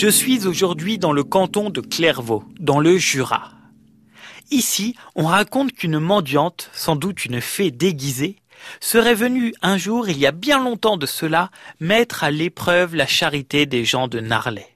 [0.00, 3.50] Je suis aujourd'hui dans le canton de Clairvaux, dans le Jura.
[4.52, 8.36] Ici, on raconte qu'une mendiante, sans doute une fée déguisée,
[8.78, 11.50] serait venue un jour, il y a bien longtemps de cela,
[11.80, 14.68] mettre à l'épreuve la charité des gens de Narlet.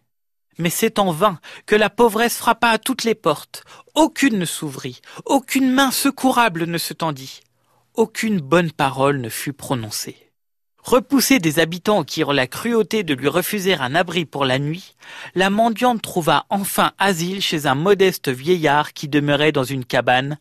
[0.58, 3.62] Mais c'est en vain que la pauvresse frappa à toutes les portes.
[3.94, 7.42] Aucune ne s'ouvrit, aucune main secourable ne se tendit,
[7.94, 10.21] aucune bonne parole ne fut prononcée.
[10.82, 14.96] Repoussée des habitants qui eurent la cruauté de lui refuser un abri pour la nuit,
[15.36, 20.38] la mendiante trouva enfin asile chez un modeste vieillard qui demeurait dans une cabane,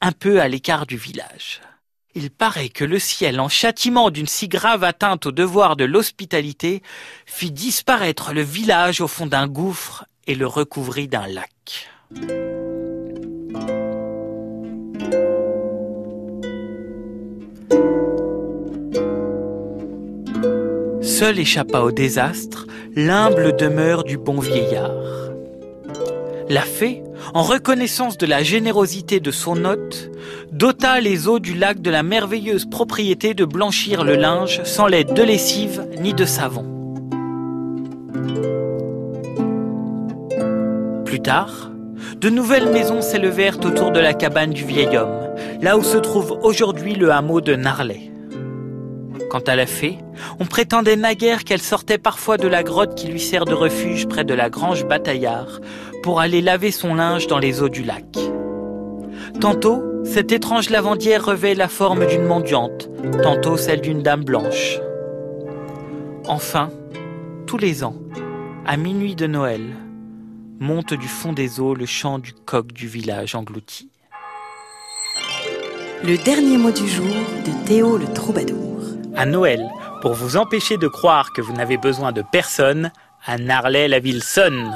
[0.00, 1.60] un peu à l'écart du village.
[2.16, 6.82] Il paraît que le ciel, en châtiment d'une si grave atteinte au devoir de l'hospitalité,
[7.24, 11.88] fit disparaître le village au fond d'un gouffre et le recouvrit d'un lac.
[21.04, 24.90] Seul échappa au désastre l'humble demeure du bon vieillard.
[26.48, 27.02] La fée,
[27.34, 30.10] en reconnaissance de la générosité de son hôte,
[30.50, 35.12] dota les eaux du lac de la merveilleuse propriété de blanchir le linge sans l'aide
[35.12, 36.64] de lessive ni de savon.
[41.04, 41.70] Plus tard,
[42.16, 46.38] de nouvelles maisons s'élevèrent autour de la cabane du vieil homme, là où se trouve
[46.42, 48.13] aujourd'hui le hameau de Narlet.
[49.34, 49.98] Quant à la fée,
[50.38, 54.22] on prétendait naguère qu'elle sortait parfois de la grotte qui lui sert de refuge près
[54.22, 55.58] de la grange Bataillard
[56.04, 58.16] pour aller laver son linge dans les eaux du lac.
[59.40, 62.88] Tantôt, cette étrange lavandière revêt la forme d'une mendiante,
[63.24, 64.78] tantôt celle d'une dame blanche.
[66.28, 66.70] Enfin,
[67.48, 67.96] tous les ans,
[68.64, 69.62] à minuit de Noël,
[70.60, 73.90] monte du fond des eaux le chant du coq du village englouti.
[76.04, 78.73] Le dernier mot du jour de Théo le troubadour
[79.16, 79.68] à Noël,
[80.02, 82.90] pour vous empêcher de croire que vous n'avez besoin de personne,
[83.24, 84.74] à Narlet la ville sonne.